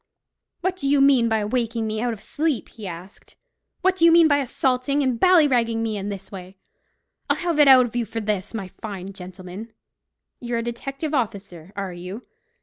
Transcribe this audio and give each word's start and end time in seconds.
"What 0.61 0.77
do 0.77 0.87
you 0.89 0.99
mean 0.99 1.29
by 1.29 1.45
waking 1.45 1.85
me 1.85 2.01
out 2.01 2.11
of 2.11 2.23
sleep?" 2.23 2.69
he 2.69 2.87
asked. 2.87 3.35
"What 3.81 3.95
do 3.95 4.03
you 4.03 4.11
mean 4.11 4.27
by 4.27 4.37
assaulting 4.39 5.03
and 5.03 5.19
ballyragging 5.19 5.83
me 5.83 5.95
in 5.95 6.09
this 6.09 6.31
way? 6.31 6.57
I'll 7.29 7.37
have 7.37 7.59
it 7.59 7.67
out 7.67 7.85
of 7.85 7.95
you 7.95 8.05
for 8.07 8.19
this, 8.19 8.55
my 8.55 8.67
fine 8.69 9.13
gentleman. 9.13 9.73
You're 10.39 10.57
a 10.57 10.63
detective 10.63 11.13
officer, 11.13 11.71
are 11.75 11.93
you? 11.93 12.25